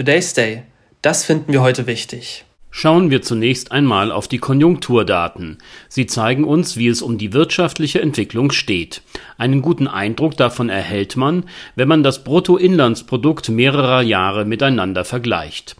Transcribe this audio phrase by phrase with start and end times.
[0.00, 0.62] Today's Day.
[1.02, 2.46] Das finden wir heute wichtig.
[2.70, 5.58] Schauen wir zunächst einmal auf die Konjunkturdaten.
[5.90, 9.02] Sie zeigen uns, wie es um die wirtschaftliche Entwicklung steht.
[9.36, 11.44] Einen guten Eindruck davon erhält man,
[11.76, 15.76] wenn man das Bruttoinlandsprodukt mehrerer Jahre miteinander vergleicht.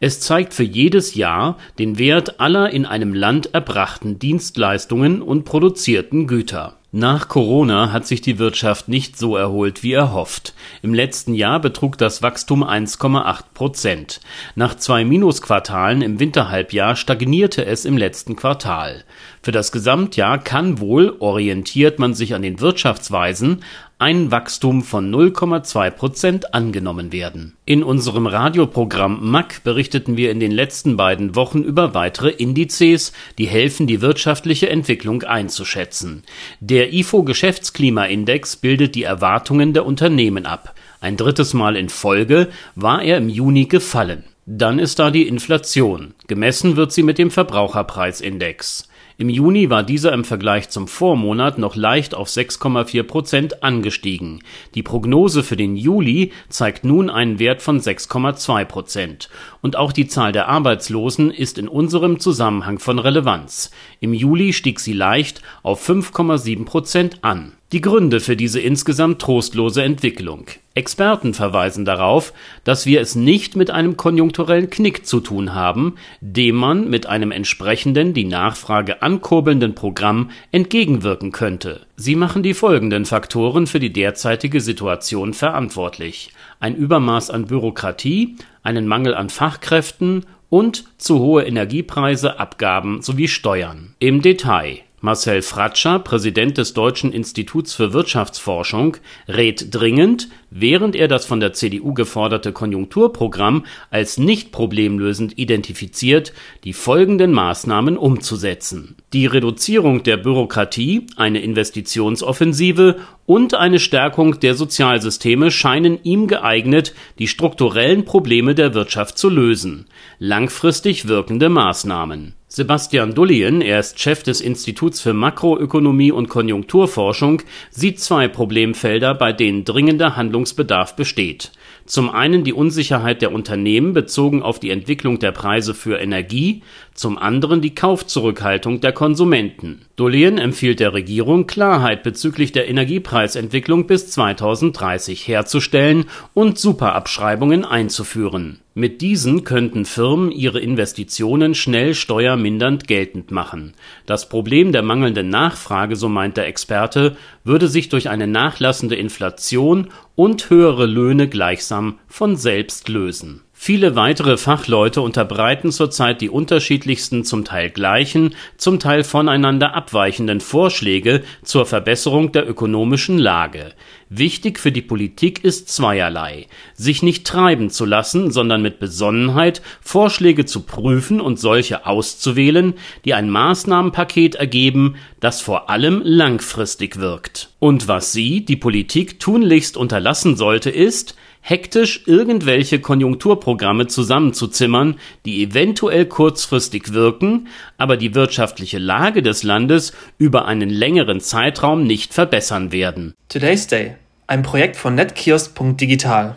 [0.00, 6.26] Es zeigt für jedes Jahr den Wert aller in einem Land erbrachten Dienstleistungen und produzierten
[6.26, 10.54] Güter nach Corona hat sich die Wirtschaft nicht so erholt wie erhofft.
[10.82, 14.20] Im letzten Jahr betrug das Wachstum 1,8 Prozent.
[14.56, 19.04] Nach zwei Minusquartalen im Winterhalbjahr stagnierte es im letzten Quartal.
[19.40, 23.62] Für das Gesamtjahr kann wohl, orientiert man sich an den Wirtschaftsweisen,
[24.00, 27.58] ein Wachstum von 0,2 Prozent angenommen werden.
[27.66, 33.46] In unserem Radioprogramm MAC berichteten wir in den letzten beiden Wochen über weitere Indizes, die
[33.46, 36.22] helfen, die wirtschaftliche Entwicklung einzuschätzen.
[36.60, 40.74] Der IFO Geschäftsklimaindex bildet die Erwartungen der Unternehmen ab.
[41.02, 44.24] Ein drittes Mal in Folge war er im Juni gefallen.
[44.46, 46.14] Dann ist da die Inflation.
[46.26, 48.88] Gemessen wird sie mit dem Verbraucherpreisindex.
[49.20, 54.42] Im Juni war dieser im Vergleich zum Vormonat noch leicht auf 6,4 Prozent angestiegen.
[54.74, 59.28] Die Prognose für den Juli zeigt nun einen Wert von 6,2 Prozent.
[59.60, 63.70] Und auch die Zahl der Arbeitslosen ist in unserem Zusammenhang von Relevanz.
[64.00, 69.82] Im Juli stieg sie leicht auf 5,7 Prozent an die Gründe für diese insgesamt trostlose
[69.82, 70.46] Entwicklung.
[70.74, 72.32] Experten verweisen darauf,
[72.64, 77.30] dass wir es nicht mit einem konjunkturellen Knick zu tun haben, dem man mit einem
[77.32, 81.86] entsprechenden die Nachfrage ankurbelnden Programm entgegenwirken könnte.
[81.96, 88.86] Sie machen die folgenden Faktoren für die derzeitige Situation verantwortlich: ein Übermaß an Bürokratie, einen
[88.86, 93.94] Mangel an Fachkräften und zu hohe Energiepreise, Abgaben sowie Steuern.
[94.00, 98.98] Im Detail Marcel Fratscher, Präsident des Deutschen Instituts für Wirtschaftsforschung,
[99.28, 106.34] rät dringend, während er das von der CDU geforderte Konjunkturprogramm als nicht problemlösend identifiziert,
[106.64, 115.50] die folgenden Maßnahmen umzusetzen: Die Reduzierung der Bürokratie, eine Investitionsoffensive und eine Stärkung der Sozialsysteme
[115.50, 119.86] scheinen ihm geeignet, die strukturellen Probleme der Wirtschaft zu lösen.
[120.18, 128.00] Langfristig wirkende Maßnahmen Sebastian Dullien, er ist Chef des Instituts für Makroökonomie und Konjunkturforschung, sieht
[128.00, 131.52] zwei Problemfelder, bei denen dringender Handlungsbedarf besteht.
[131.86, 137.18] Zum einen die Unsicherheit der Unternehmen bezogen auf die Entwicklung der Preise für Energie, zum
[137.18, 139.82] anderen die Kaufzurückhaltung der Konsumenten.
[139.94, 149.00] Dullien empfiehlt der Regierung, Klarheit bezüglich der Energiepreisentwicklung bis 2030 herzustellen und Superabschreibungen einzuführen mit
[149.00, 153.74] diesen könnten Firmen ihre Investitionen schnell steuermindernd geltend machen.
[154.06, 159.88] Das Problem der mangelnden Nachfrage, so meint der Experte, würde sich durch eine nachlassende Inflation
[160.14, 167.44] und höhere Löhne gleichsam von selbst lösen Viele weitere Fachleute unterbreiten zurzeit die unterschiedlichsten, zum
[167.44, 173.74] Teil gleichen, zum Teil voneinander abweichenden Vorschläge zur Verbesserung der ökonomischen Lage.
[174.08, 180.46] Wichtig für die Politik ist zweierlei: sich nicht treiben zu lassen, sondern mit Besonnenheit Vorschläge
[180.46, 182.72] zu prüfen und solche auszuwählen,
[183.04, 187.50] die ein Maßnahmenpaket ergeben, das vor allem langfristig wirkt.
[187.58, 196.06] Und was sie, die Politik, tunlichst unterlassen sollte, ist hektisch irgendwelche Konjunkturprogramme zusammenzuzimmern, die eventuell
[196.06, 203.14] kurzfristig wirken, aber die wirtschaftliche Lage des Landes über einen längeren Zeitraum nicht verbessern werden.
[203.28, 203.96] Today's Day,
[204.26, 206.36] ein Projekt von netkiosk.digital